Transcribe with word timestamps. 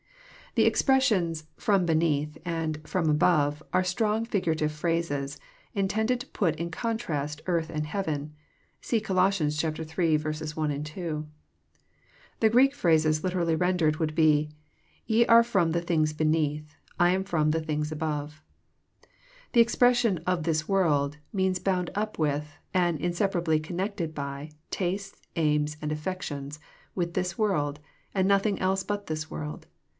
Tbe 0.57 0.65
expressions 0.65 1.45
*'fVom 1.59 1.85
beneath" 1.85 2.37
and 2.43 2.83
*^trom 2.83 3.09
above" 3.09 3.63
nrc 3.71 3.85
strong 3.85 4.25
figuratlTe 4.25 4.69
phrases, 4.71 5.39
intended 5.73 6.19
to 6.19 6.27
put 6.27 6.57
in 6.57 6.69
contrast 6.71 7.41
earth 7.45 7.69
and 7.69 7.85
heaven. 7.85 8.33
(See 8.81 8.99
Col. 8.99 9.15
iii. 9.17 9.29
1,2.) 9.47 11.25
The 12.41 12.49
Greek 12.49 12.73
phrases 12.75 13.23
literally 13.23 13.55
ren 13.55 13.77
dered 13.77 13.99
would 13.99 14.13
be, 14.13 14.49
—Ye 15.05 15.25
are 15.27 15.43
ftom 15.43 15.71
the 15.71 15.81
things 15.81 16.11
beneath: 16.13 16.75
I 16.99 17.11
am 17.11 17.23
from 17.23 17.51
the 17.51 17.61
things 17.61 17.91
above. 17.91 18.41
The 19.53 19.61
expression" 19.61 20.17
of 20.27 20.43
this 20.43 20.67
world" 20.67 21.17
means 21.31 21.59
bound 21.59 21.91
up 21.95 22.19
with, 22.19 22.55
and 22.73 22.99
inseparably 22.99 23.59
connected 23.59 24.13
by, 24.15 24.49
tastes, 24.71 25.21
aims, 25.37 25.77
and 25.81 25.91
affections, 25.93 26.59
with 26.95 27.13
this 27.13 27.37
world, 27.37 27.79
and 28.15 28.27
nothing 28.27 28.59
else 28.59 28.83
but 28.83 29.05
this 29.07 29.29
world. 29.31 29.67